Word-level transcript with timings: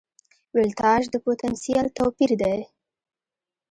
ولتاژ 0.55 1.01
د 1.13 1.15
پوتنسیال 1.25 1.87
توپیر 1.97 2.31
دی. 2.41 2.59